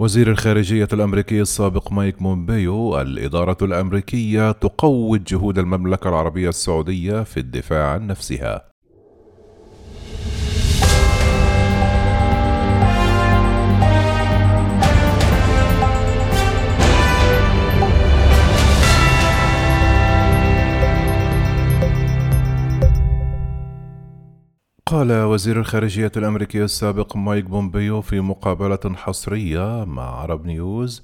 [0.00, 7.92] وزير الخارجية الأمريكي السابق مايك بومبيو الإدارة الأمريكية تقوض جهود المملكة العربية السعودية في الدفاع
[7.92, 8.69] عن نفسها.
[24.90, 31.02] قال وزير الخارجية الأمريكي السابق مايك بومبيو في مقابلة حصرية مع عرب نيوز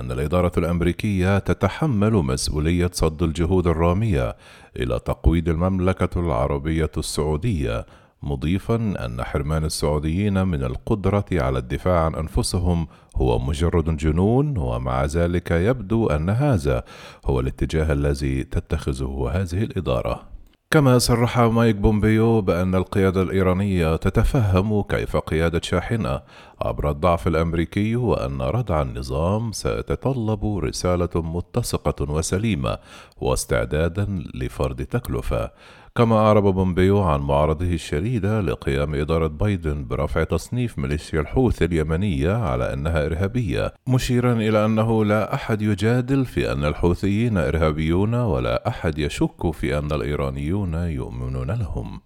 [0.00, 4.36] أن الإدارة الأمريكية تتحمل مسؤولية صد الجهود الرامية
[4.76, 7.86] إلى تقويض المملكة العربية السعودية
[8.22, 12.86] مضيفا أن حرمان السعوديين من القدرة على الدفاع عن أنفسهم
[13.16, 16.84] هو مجرد جنون ومع ذلك يبدو أن هذا
[17.24, 20.37] هو الاتجاه الذي تتخذه هذه الإدارة.
[20.70, 26.20] كما صرح مايك بومبيو بأن القيادة الإيرانية تتفهم كيف قيادة شاحنة
[26.60, 32.78] عبر الضعف الأمريكي وأن ردع النظام سيتطلب رسالة متسقة وسليمة
[33.16, 35.50] واستعدادا لفرض تكلفة.
[35.98, 42.72] كما أعرب بومبيو عن معارضته الشديدة لقيام إدارة بايدن برفع تصنيف ميليشيا الحوثي اليمنية على
[42.72, 49.50] أنها إرهابية مشيرا إلى أنه لا أحد يجادل في أن الحوثيين إرهابيون ولا أحد يشك
[49.50, 52.00] في أن الإيرانيون يؤمنون لهم.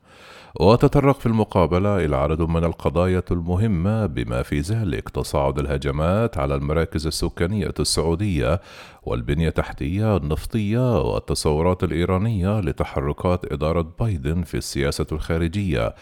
[0.60, 7.06] وتطرق في المقابلة إلى عدد من القضايا المهمة بما في ذلك تصاعد الهجمات على المراكز
[7.06, 8.60] السكانية السعودية
[9.02, 15.94] والبنية التحتية النفطية والتصورات الإيرانية لتحركات إدارة بايدن في السياسة الخارجية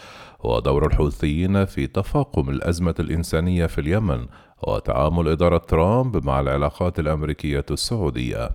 [0.44, 4.26] ودور الحوثيين في تفاقم الأزمة الإنسانية في اليمن
[4.62, 8.50] وتعامل إدارة ترامب مع العلاقات الأمريكية السعودية.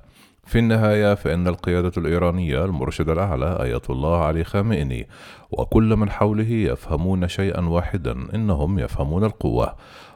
[0.45, 5.07] في النهاية فإن القيادة الإيرانية المرشد الأعلى آية الله علي خامئني
[5.51, 9.75] وكل من حوله يفهمون شيئا واحدا إنهم يفهمون القوة.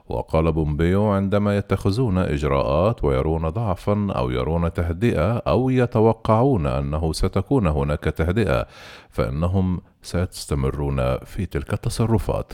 [0.09, 8.03] وقال بومبيو عندما يتخذون إجراءات ويرون ضعفا أو يرون تهدئة أو يتوقعون أنه ستكون هناك
[8.03, 8.65] تهدئة
[9.09, 12.53] فإنهم سيستمرون في تلك التصرفات.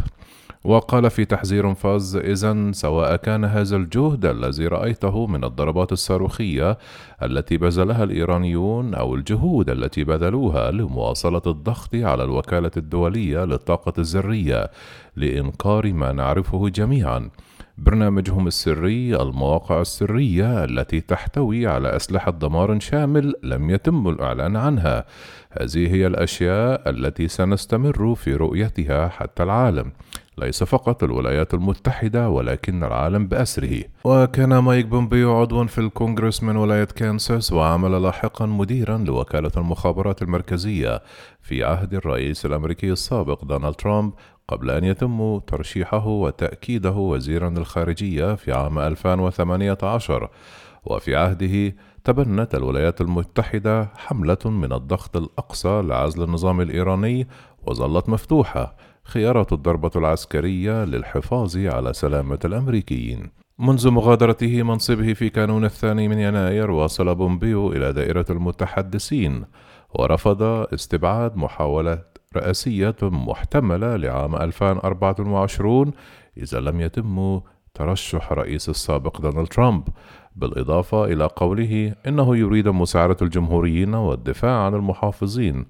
[0.65, 6.77] وقال في تحذير فاز إذا سواء كان هذا الجهد الذي رأيته من الضربات الصاروخية
[7.23, 14.71] التي بذلها الإيرانيون أو الجهود التي بذلوها لمواصلة الضغط على الوكالة الدولية للطاقة الذرية
[15.15, 17.29] لإنكار ما نعرفه جميعا.
[17.77, 25.05] برنامجهم السري المواقع السرية التي تحتوي على أسلحة دمار شامل لم يتم الإعلان عنها.
[25.51, 29.91] هذه هي الأشياء التي سنستمر في رؤيتها حتى العالم.
[30.38, 33.84] ليس فقط الولايات المتحدة ولكن العالم بأسره.
[34.03, 41.01] وكان مايك بومبيو عضوا في الكونغرس من ولاية كانساس وعمل لاحقا مديرا لوكالة المخابرات المركزية
[41.41, 44.13] في عهد الرئيس الأمريكي السابق دونالد ترامب
[44.47, 50.29] قبل أن يتم ترشيحه وتأكيده وزيرا للخارجية في عام 2018
[50.85, 57.28] وفي عهده تبنت الولايات المتحدة حملة من الضغط الأقصى لعزل النظام الإيراني
[57.67, 63.31] وظلت مفتوحة خيارات الضربة العسكرية للحفاظ على سلامة الأمريكيين.
[63.59, 69.45] منذ مغادرته منصبه في كانون الثاني من يناير واصل بومبيو إلى دائرة المتحدثين
[69.93, 70.43] ورفض
[70.73, 72.01] استبعاد محاولة
[72.35, 75.91] رئاسية محتملة لعام 2024
[76.37, 77.41] إذا لم يتم
[77.73, 79.87] ترشح رئيس السابق دونالد ترامب
[80.35, 85.65] بالإضافة إلى قوله إنه يريد مساعدة الجمهوريين والدفاع عن المحافظين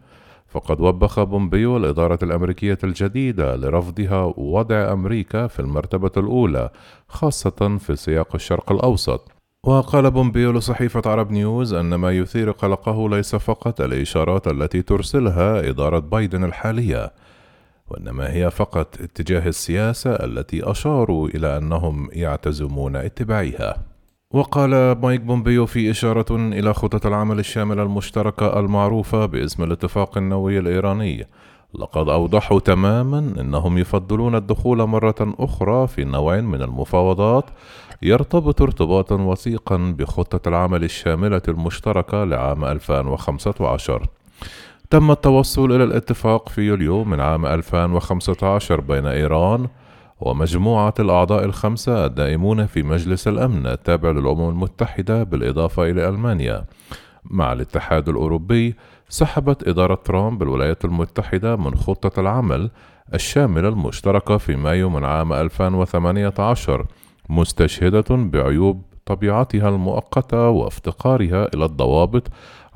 [0.56, 6.70] فقد وبخ بومبيو الإدارة الأمريكية الجديدة لرفضها وضع أمريكا في المرتبة الأولى
[7.08, 9.32] خاصة في سياق الشرق الأوسط.
[9.64, 16.00] وقال بومبيو لصحيفة عرب نيوز أن ما يثير قلقه ليس فقط الإشارات التي ترسلها إدارة
[16.00, 17.14] بايدن الحالية
[17.88, 23.95] وإنما هي فقط اتجاه السياسة التي أشاروا إلى أنهم يعتزمون اتباعها.
[24.36, 31.28] وقال مايك بومبيو في إشارة إلى خطط العمل الشاملة المشتركة المعروفة باسم الاتفاق النووي الإيراني.
[31.74, 37.46] لقد أوضحوا تماما أنهم يفضلون الدخول مرة أخرى في نوع من المفاوضات
[38.02, 44.08] يرتبط ارتباطا وثيقا بخطة العمل الشاملة المشتركة لعام 2015
[44.90, 49.68] تم التوصل إلى الاتفاق في يوليو من عام 2015 بين إيران
[50.26, 56.66] ومجموعة الأعضاء الخمسة الدائمون في مجلس الأمن التابع للأمم المتحدة بالإضافة إلى ألمانيا.
[57.26, 58.76] مع الاتحاد الأوروبي
[59.10, 62.70] سحبت إدارة ترامب الولايات المتحدة من خطة العمل
[63.14, 66.86] الشاملة المشتركة في مايو من عام 2018
[67.30, 72.24] مستشهدة بعيوب طبيعتها المؤقتة وافتقارها إلى الضوابط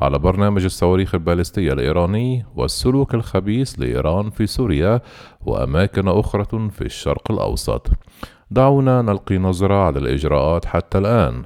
[0.02, 5.02] على برنامج الصواريخ البالستية الإيراني والسلوك الخبيث لإيران في سوريا
[5.46, 7.88] وأماكن أخرى في الشرق الأوسط.
[8.52, 11.44] دعونا نلقي نظرة على الإجراءات حتى الآن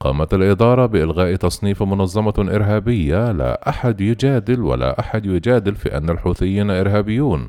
[0.00, 6.70] قامت الإدارة بإلغاء تصنيف منظمة إرهابية لا أحد يجادل ولا أحد يجادل في أن الحوثيين
[6.70, 7.48] إرهابيون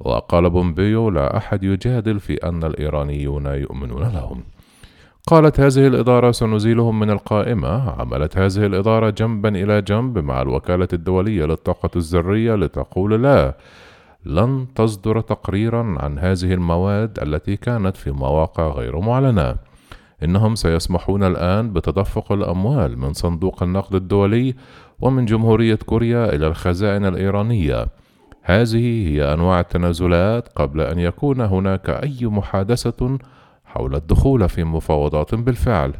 [0.00, 4.42] وقال بومبيو لا أحد يجادل في أن الإيرانيون يؤمنون لهم
[5.30, 11.44] قالت هذه الإدارة سنزيلهم من القائمة عملت هذه الإدارة جنبا إلى جنب مع الوكالة الدولية
[11.44, 13.56] للطاقة الذرية لتقول لا
[14.24, 19.56] لن تصدر تقريرا عن هذه المواد التي كانت في مواقع غير معلنة.
[20.24, 24.54] إنهم سيسمحون الآن بتدفق الأموال من صندوق النقد الدولي
[25.00, 27.86] ومن جمهورية كوريا إلى الخزائن الإيرانية.
[28.42, 33.18] هذه هي أنواع التنازلات قبل أن يكون هناك أي محادثة
[33.74, 35.92] حول الدخول في مفاوضات بالفعل.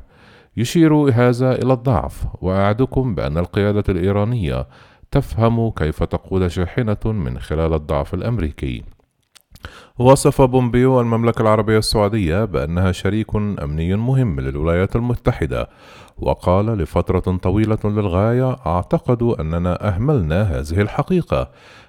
[0.57, 4.67] يشير هذا إلى الضعف وأعدكم بأن القيادة الإيرانية
[5.11, 8.83] تفهم كيف تقود شاحنة من خلال الضعف الأمريكي.
[9.99, 15.69] وصف بومبيو المملكة العربية السعودية بأنها شريك أمني مهم للولايات المتحدة
[16.21, 21.49] وقال لفترة طويلة للغاية أعتقد أننا أهملنا هذه الحقيقة.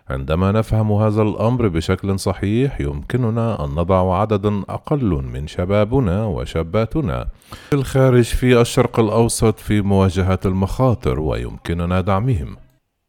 [0.09, 7.27] عندما نفهم هذا الأمر بشكل صحيح يمكننا أن نضع عددا أقل من شبابنا وشاباتنا
[7.69, 12.57] في الخارج في الشرق الأوسط في مواجهة المخاطر ويمكننا دعمهم.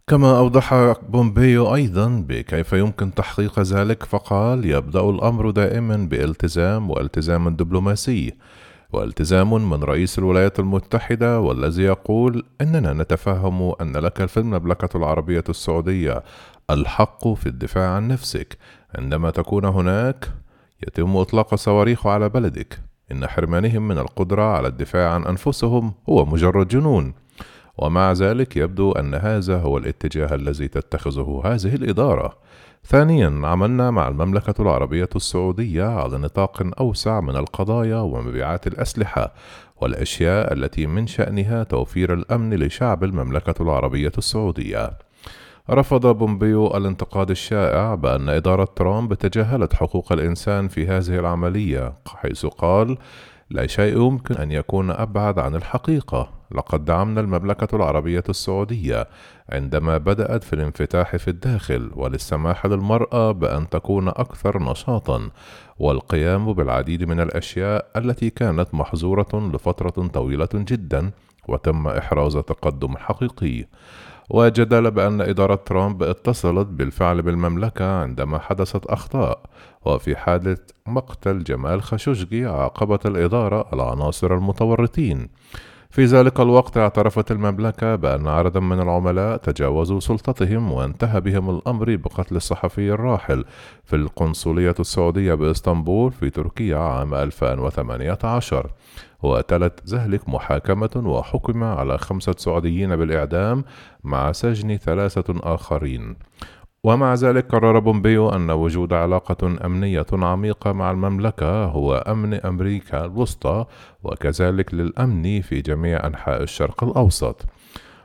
[0.07, 8.33] كما أوضح بومبيو أيضا بكيف يمكن تحقيق ذلك فقال يبدأ الأمر دائما بالتزام والتزام دبلوماسي
[8.93, 16.23] والتزام من رئيس الولايات المتحدة والذي يقول إننا نتفهم أن لك في المملكة العربية السعودية
[16.71, 18.59] الحق في الدفاع عن نفسك.
[18.99, 20.29] عندما تكون هناك
[20.87, 22.81] يتم إطلاق صواريخ على بلدك.
[23.13, 27.15] إن حرمانهم من القدرة على الدفاع عن أنفسهم هو مجرد جنون.
[27.79, 32.37] ومع ذلك يبدو أن هذا هو الاتجاه الذي تتخذه هذه الإدارة.
[32.85, 39.35] ثانيا عملنا مع المملكة العربية السعودية على نطاق أوسع من القضايا ومبيعات الأسلحة
[39.81, 44.91] والأشياء التي من شأنها توفير الأمن لشعب المملكة العربية السعودية.
[45.71, 52.99] رفض بومبيو الانتقاد الشائع بأن إدارة ترامب تجاهلت حقوق الإنسان في هذه العملية حيث قال
[53.53, 59.09] لا شيء يمكن أن يكون أبعد عن الحقيقة لقد دعمنا المملكة العربية السعودية
[59.49, 65.31] عندما بدأت في الانفتاح في الداخل وللسماح للمرأة بأن تكون أكثر نشاطًا
[65.79, 71.11] والقيام بالعديد من الأشياء التي كانت محظورة لفترة طويلة جدًا
[71.49, 73.65] وتم إحراز تقدم حقيقي.
[74.33, 79.43] وجدل بأن إدارة ترامب اتصلت بالفعل بالمملكة عندما حدثت أخطاء
[79.85, 80.57] وفي حالة
[80.87, 85.29] مقتل جمال خاشقجي عاقبت الإدارة العناصر المتورطين.
[85.93, 92.37] في ذلك الوقت اعترفت المملكة بأن عددا من العملاء تجاوزوا سلطتهم وانتهى بهم الأمر بقتل
[92.37, 93.45] الصحفي الراحل
[93.85, 98.71] في القنصلية السعودية بإسطنبول في تركيا عام 2018
[99.23, 103.65] وتلت ذلك محاكمة وحكم على خمسة سعوديين بالإعدام
[104.05, 106.17] مع سجن ثلاثة آخرين.
[106.85, 113.65] ومع ذلك قرر بومبيو أن وجود علاقة أمنية عميقة مع المملكة هو أمن أمريكا الوسطى
[114.03, 117.47] وكذلك للأمن في جميع أنحاء الشرق الأوسط.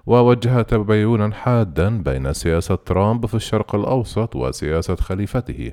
[0.06, 5.72] ووجه تباينا حادا بين سياسة ترامب في الشرق الأوسط وسياسة خليفته.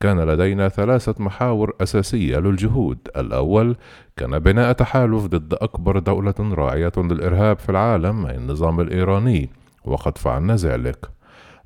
[0.00, 2.98] كان لدينا ثلاثة محاور أساسية للجهود.
[3.16, 3.76] الأول
[4.16, 9.50] كان بناء تحالف ضد أكبر دولة راعية للإرهاب في العالم النظام الإيراني
[9.84, 11.15] وقد فعلنا ذلك.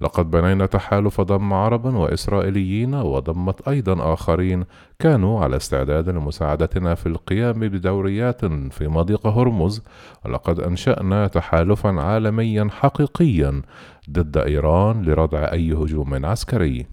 [0.01, 4.65] لقد بنينا تحالف ضم عربا وإسرائيليين وضمت أيضا آخرين.
[4.99, 9.83] كانوا على استعداد لمساعدتنا في القيام بدوريات في مضيق هرمز.
[10.25, 13.63] ولقد أنشأنا تحالفا عالميا حقيقيا
[14.11, 16.87] ضد إيران لردع أي هجوم عسكري.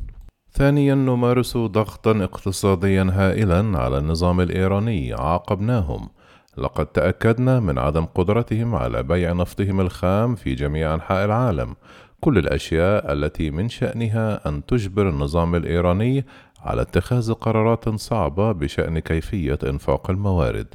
[0.51, 6.09] ثانيا نمارس ضغطا اقتصاديا هائلا على النظام الإيراني عاقبناهم.
[6.57, 11.75] لقد تأكدنا من عدم قدرتهم على بيع نفطهم الخام في جميع أنحاء العالم.
[12.19, 16.25] كل الأشياء التي من شأنها أن تجبر النظام الإيراني
[16.61, 20.67] على اتخاذ قرارات صعبة بشأن كيفية إنفاق الموارد.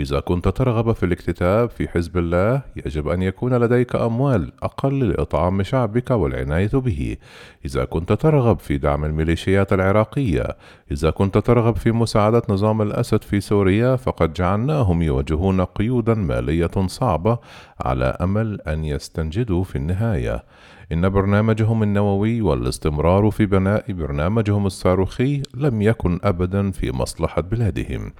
[0.00, 5.62] إذا كنت ترغب في الاكتتاب في حزب الله، يجب أن يكون لديك أموال أقل لإطعام
[5.62, 7.16] شعبك والعناية به.
[7.64, 10.56] إذا كنت ترغب في دعم الميليشيات العراقية،
[10.90, 17.38] إذا كنت ترغب في مساعدة نظام الأسد في سوريا، فقد جعلناهم يواجهون قيودا مالية صعبة
[17.80, 20.44] على أمل أن يستنجدوا في النهاية.
[20.92, 28.12] إن برنامجهم النووي والاستمرار في بناء برنامجهم الصاروخي لم يكن أبدا في مصلحة بلادهم.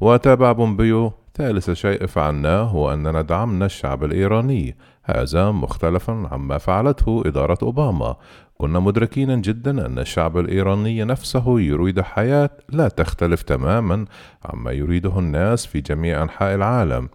[0.00, 4.76] وتابع بومبيو ثالث شيء فعلناه هو أننا دعمنا الشعب الإيراني.
[5.04, 8.16] هذا مختلفا عما فعلته إدارة أوباما.
[8.58, 14.04] كنا مدركين جدا أن الشعب الإيراني نفسه يريد حياة لا تختلف تماما
[14.44, 17.08] عما يريده الناس في جميع أنحاء العالم.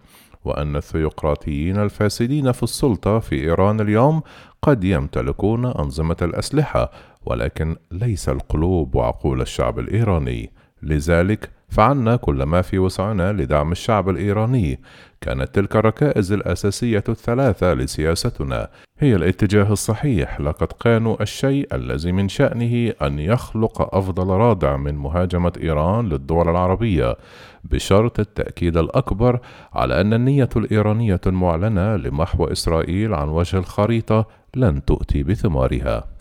[0.48, 4.22] وأن الثيوقراطيين الفاسدين في السلطة في إيران اليوم
[4.62, 6.90] قد يمتلكون أنظمة الأسلحة
[7.26, 10.52] ولكن ليس القلوب وعقول الشعب الإيراني.
[10.82, 14.80] لذلك فعلنا كل ما في وسعنا لدعم الشعب الإيراني.
[15.20, 18.68] كانت تلك الركائز الأساسية الثلاثة لسياستنا.
[18.98, 25.52] هي الاتجاه الصحيح لقد كانوا الشيء الذي من شأنه أن يخلق أفضل رادع من مهاجمة
[25.62, 27.16] إيران للدول العربية
[27.64, 29.40] بشرط التأكيد الأكبر
[29.72, 36.17] على أن النية الإيرانية المعلنة لمحو إسرائيل عن وجه الخريطة لن تؤتي بثمارها.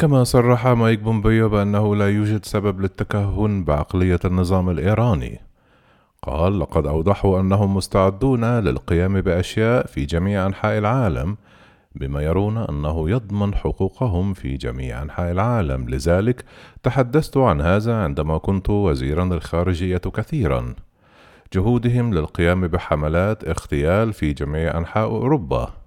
[0.00, 5.40] كما صرح مايك بومبيو بأنه لا يوجد سبب للتكهن بعقلية النظام الإيراني.
[6.22, 11.36] قال لقد أوضحوا أنهم مستعدون للقيام بأشياء في جميع أنحاء العالم
[11.94, 15.88] بما يرون أنه يضمن حقوقهم في جميع أنحاء العالم.
[15.88, 16.44] لذلك
[16.82, 20.74] تحدثت عن هذا عندما كنت وزيرا للخارجية كثيرا.
[21.52, 25.79] جهودهم للقيام بحملات اغتيال في جميع أنحاء أوروبا.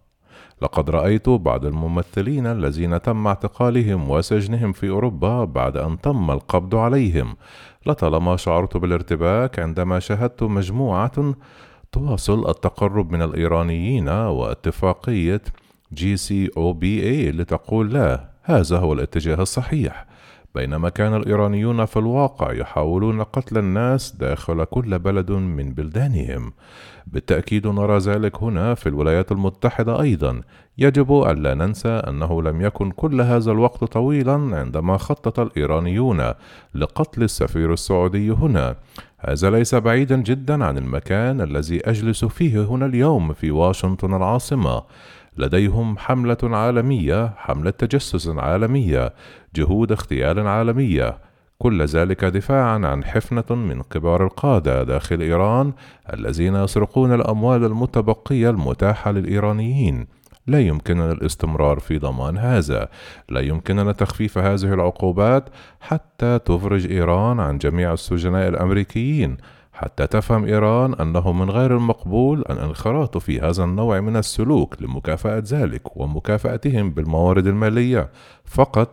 [0.61, 7.35] لقد رأيت بعض الممثلين الذين تم اعتقالهم وسجنهم في أوروبا بعد أن تم القبض عليهم.
[7.85, 11.35] لطالما شعرت بالارتباك عندما شاهدت مجموعة
[11.91, 15.41] تواصل التقرب من الإيرانيين واتفاقية
[15.93, 20.05] جي سي أو بي اي لتقول لا هذا هو الاتجاه الصحيح.
[20.55, 26.53] بينما كان الإيرانيون في الواقع يحاولون قتل الناس داخل كل بلد من بلدانهم.
[27.07, 30.41] بالتأكيد نرى ذلك هنا في الولايات المتحدة أيضا.
[30.77, 36.33] يجب ألا ننسى أنه لم يكن كل هذا الوقت طويلا عندما خطط الإيرانيون
[36.75, 38.75] لقتل السفير السعودي هنا.
[39.19, 44.83] هذا ليس بعيدا جدا عن المكان الذي أجلس فيه هنا اليوم في واشنطن العاصمة.
[45.37, 49.13] لديهم حملة عالمية حملة تجسس عالمية
[49.55, 51.17] جهود اغتيال عالمية.
[51.57, 55.73] كل ذلك دفاعا عن حفنة من كبار القادة داخل إيران
[56.13, 60.07] الذين يسرقون الأموال المتبقية المتاحة للإيرانيين.
[60.47, 62.89] لا يمكننا الاستمرار في ضمان هذا.
[63.29, 65.49] لا يمكننا تخفيف هذه العقوبات
[65.81, 69.37] حتى تفرج إيران عن جميع السجناء الأمريكيين.
[69.83, 75.97] حتى تفهم إيران أنه من غير المقبول الانخراط في هذا النوع من السلوك لمكافأة ذلك
[75.97, 78.09] ومكافأتهم بالموارد المالية.
[78.45, 78.89] فقط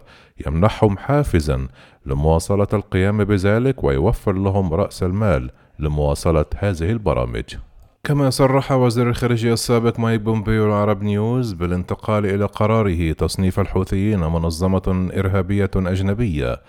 [0.47, 1.69] يمنحهم حافزا
[2.07, 7.45] لمواصلة القيام بذلك ويوفر لهم رأس المال لمواصلة هذه البرامج.
[8.05, 15.11] كما صرح وزير الخارجية السابق مايك بومبيو العرب نيوز بالانتقال إلى قراره تصنيف الحوثيين منظمة
[15.17, 16.61] إرهابية أجنبية.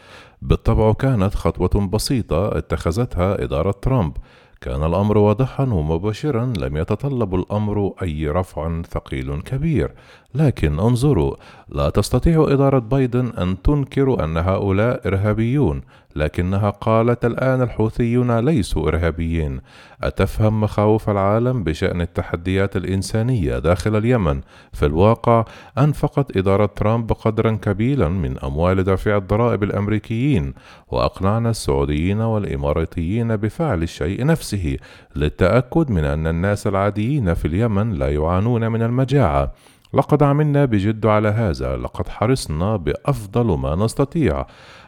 [0.41, 4.13] بالطبع كانت خطوة بسيطة اتخذتها إدارة ترامب.
[4.61, 9.91] كان الأمر واضحا ومباشرا لم يتطلب الأمر أي رفع ثقيل كبير.
[10.35, 11.35] لكن انظروا
[11.69, 15.81] لا تستطيع إدارة بايدن أن تنكر أن هؤلاء إرهابيون.
[16.15, 19.59] لكنها قالت الآن الحوثيون ليسوا إرهابيين.
[20.03, 24.41] أتفهم مخاوف العالم بشأن التحديات الإنسانية داخل اليمن؟
[24.73, 25.45] في الواقع
[25.77, 30.53] أنفقت إدارة ترامب قدرا كبيرا من أموال دافع الضرائب الأمريكيين
[30.87, 34.77] وأقنعنا السعوديين والإماراتيين بفعل الشيء نفسه
[35.15, 39.51] للتأكد من أن الناس العاديين في اليمن لا يعانون من المجاعة.
[39.93, 44.45] لقد عملنا بجد على هذا لقد حرصنا بأفضل ما نستطيع.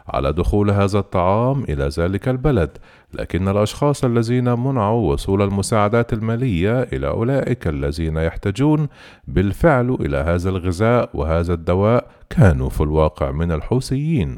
[0.07, 2.77] على دخول هذا الطعام إلى ذلك البلد
[3.13, 8.87] لكن الأشخاص الذين منعوا وصول المساعدات المالية إلى أولئك الذين يحتاجون
[9.27, 14.37] بالفعل إلى هذا الغذاء وهذا الدواء كانوا في الواقع من الحوثيين.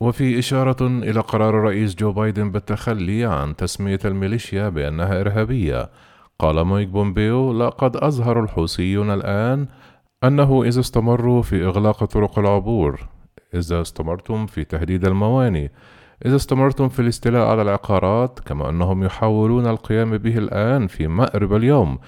[0.00, 5.90] وفي إشارة إلى قرار الرئيس جو بايدن بالتخلي عن تسمية الميليشيا بأنها إرهابية
[6.38, 9.66] قال مايك بومبيو لقد أظهر الحوثيون الآن
[10.24, 13.15] أنه إذا استمروا في إغلاق طرق العبور
[13.56, 15.68] إذا استمرتم في تهديد الموانئ
[16.24, 21.98] إذا استمرتم في الاستيلاء على العقارات كما أنهم يحاولون القيام به الآن في مأرب اليوم.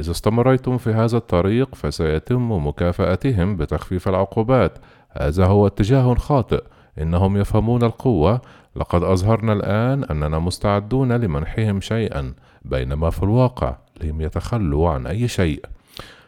[0.00, 4.78] إذا استمريتم في هذا الطريق فسيتم مكافأتهم بتخفيف العقوبات.
[5.10, 6.62] هذا هو اتجاه خاطئ.
[6.98, 8.40] إنهم يفهمون القوة.
[8.76, 12.34] لقد أظهرنا الآن أننا مستعدون لمنحهم شيئا
[12.64, 15.64] بينما في الواقع لم يتخلوا عن أي شيء.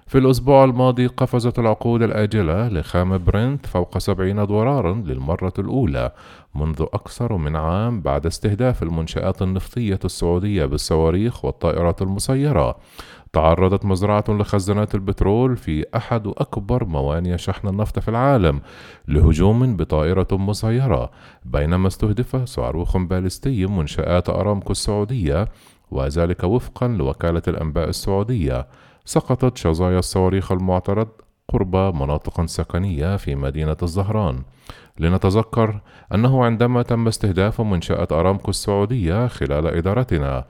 [0.07, 6.13] في الأسبوع الماضي قفزت العقود الآجلة لخام برنت فوق سبعين دولارا للمرة الأولى
[6.55, 12.77] منذ أكثر من عام بعد استهداف المنشآت النفطية السعودية بالصواريخ والطائرات المسيرة.
[13.33, 18.61] تعرضت مزرعة لخزانات البترول في أحد أكبر موانئ شحن النفط في العالم
[19.09, 21.11] لهجوم بطائرة مسيرة
[21.45, 25.49] بينما استهدف صاروخ باليستي منشآت أرامكو السعودية
[25.91, 28.67] وذلك وفقا لوكالة الأنباء السعودية.
[29.09, 31.09] سقطت شظايا الصواريخ المعترض
[31.49, 34.43] قرب مناطق سكنية في مدينة الزهران.
[34.99, 35.81] لنتذكر
[36.15, 40.45] أنه عندما تم استهداف منشأة أرامكو السعودية خلال إدارتنا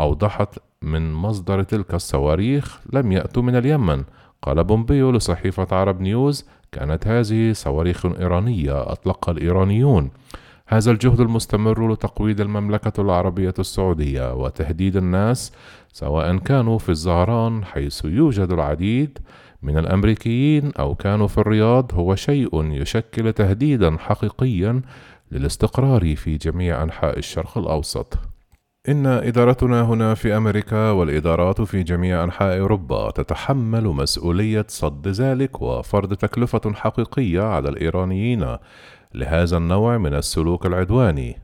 [0.00, 4.04] أوضحت من مصدر تلك الصواريخ لم يأتوا من اليمن.
[4.42, 10.10] قال بومبيو لصحيفة عرب نيوز كانت هذه صواريخ إيرانية أطلقها الإيرانيون.
[10.72, 15.52] هذا الجهد المستمر لتقويض المملكة العربية السعودية وتهديد الناس
[15.92, 19.18] سواء كانوا في الزهران حيث يوجد العديد
[19.62, 24.82] من الأمريكيين أو كانوا في الرياض هو شيء يشكل تهديدا حقيقيا
[25.30, 28.18] للاستقرار في جميع أنحاء الشرق الأوسط.
[28.88, 36.14] إن إدارتنا هنا في أمريكا والإدارات في جميع أنحاء أوروبا تتحمل مسؤولية صد ذلك وفرض
[36.14, 38.56] تكلفة حقيقية على الإيرانيين
[39.14, 41.38] لهذا النوع من السلوك العدواني.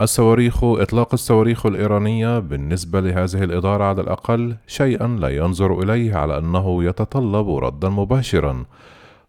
[0.00, 6.84] الصواريخ إطلاق الصواريخ الإيرانية بالنسبة لهذه الإدارة على الأقل شيئا لا ينظر إليه على أنه
[6.84, 8.64] يتطلب ردا مباشرا.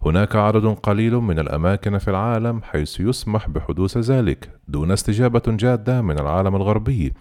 [0.01, 6.19] هناك عدد قليل من الأماكن في العالم حيث يسمح بحدوث ذلك دون استجابة جادة من
[6.19, 7.13] العالم الغربي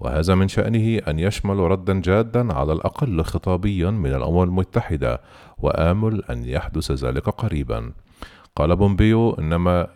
[0.00, 5.20] وهذا من شأنه أن يشمل ردا جادا على الأقل خطابيا من الأمم المتحدة
[5.58, 7.92] وآمل أن يحدث ذلك قريبا.
[8.56, 9.86] قال بومبيو إنما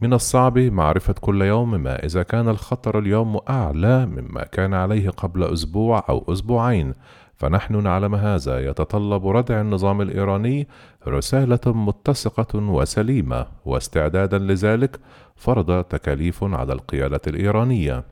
[0.00, 5.44] من الصعب معرفة كل يوم ما إذا كان الخطر اليوم أعلى مما كان عليه قبل
[5.44, 6.94] أسبوع أو أسبوعين.
[7.34, 8.68] فنحن نعلم هذا.
[8.68, 10.68] يتطلب ردع النظام الإيراني
[11.08, 13.46] رسالة متسقة وسليمة.
[13.64, 15.00] واستعدادا لذلك
[15.36, 18.04] فرض تكاليف على القيادة الإيرانية.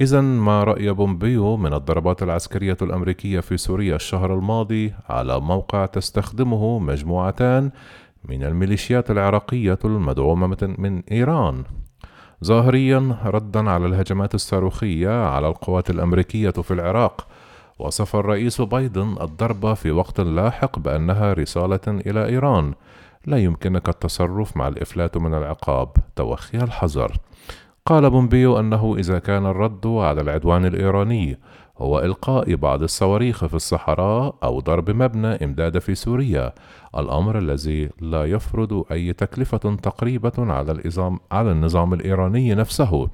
[0.00, 6.78] إذا ما رأي بومبيو من الضربات العسكرية الأمريكية في سوريا الشهر الماضي؟ على موقع تستخدمه
[6.78, 7.70] مجموعتان.
[8.28, 11.64] من الميليشيات العراقية المدعومة من إيران.
[12.44, 17.26] ظاهريا ردا على الهجمات الصاروخية على القوات الأمريكية في العراق
[17.78, 22.74] وصف الرئيس بايدن الضربة في وقت لاحق بأنها رسالة إلى إيران.
[23.26, 27.12] لا يمكنك التصرف مع الإفلات من العقاب توخي الحذر.
[27.86, 31.38] قال بومبيو أنه إذا كان الرد على العدوان الإيراني
[31.78, 36.52] هو إلقاء بعض الصواريخ في الصحراء أو ضرب مبنى إمداد في سوريا.
[36.98, 43.08] الأمر الذي لا يفرض أي تكلفة تقريبة على النظام, على النظام الإيراني نفسه.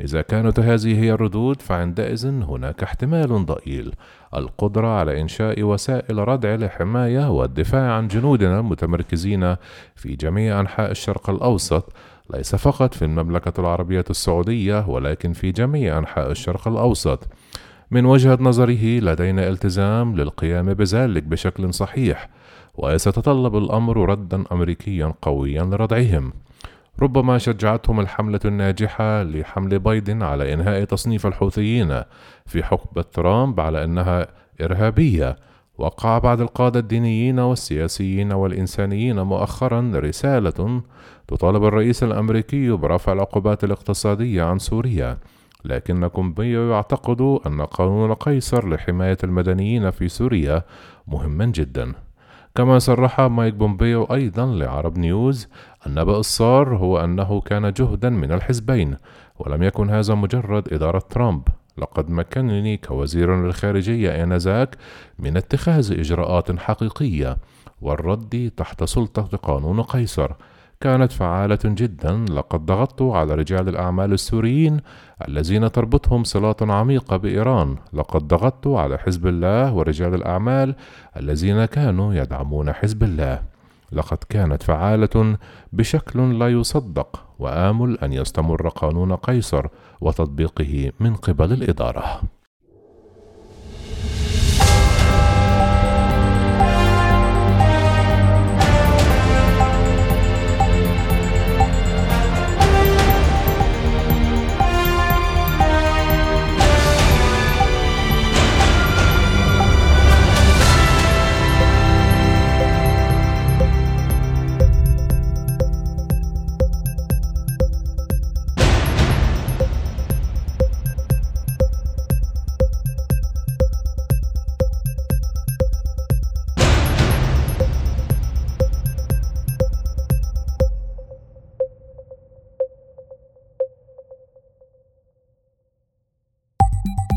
[0.00, 3.94] إذا كانت هذه هي الردود فعندئذ هناك احتمال ضئيل.
[4.34, 9.56] القدرة على إنشاء وسائل ردع لحماية والدفاع عن جنودنا المتمركزين
[9.94, 11.92] في جميع أنحاء الشرق الأوسط.
[12.34, 17.28] ليس فقط في المملكة العربية السعودية ولكن في جميع أنحاء الشرق الأوسط.
[17.90, 22.28] من وجهة نظره لدينا التزام للقيام بذلك بشكل صحيح
[22.74, 26.32] وسيتطلب الأمر ردا أمريكيا قويا لردعهم.
[27.02, 32.02] ربما شجعتهم الحملة الناجحة لحمل بايدن على إنهاء تصنيف الحوثيين
[32.46, 34.26] في حقبة ترامب على أنها
[34.60, 35.36] إرهابية.
[35.78, 40.82] وقع بعض القادة الدينيين والسياسيين والإنسانيين مؤخرا رسالة
[41.28, 45.18] تطالب الرئيس الأمريكي برفع العقوبات الاقتصادية عن سوريا.
[45.66, 50.62] لكن بومبيو يعتقد أن قانون قيصر لحماية المدنيين في سوريا
[51.06, 51.92] مهما جدا.
[52.54, 55.48] كما صرح مايك بومبيو أيضا لعرب نيوز
[55.86, 58.96] النبأ الصار هو أنه كان جهدا من الحزبين
[59.38, 61.42] ولم يكن هذا مجرد إدارة ترامب.
[61.78, 64.76] لقد مكنني كوزير للخارجية آنذاك
[65.18, 67.36] من اتخاذ إجراءات حقيقية
[67.80, 70.32] والرد تحت سلطة قانون قيصر.
[70.80, 74.80] كانت فعالة جدا لقد ضغطت على رجال الأعمال السوريين
[75.28, 77.76] الذين تربطهم صلات عميقة بإيران.
[77.92, 80.74] لقد ضغطت على حزب الله ورجال الأعمال
[81.16, 83.42] الذين كانوا يدعمون حزب الله.
[83.92, 85.36] لقد كانت فعالة
[85.72, 89.66] بشكل لا يصدق وآمل أن يستمر قانون قيصر
[90.00, 92.20] وتطبيقه من قبل الإدارة.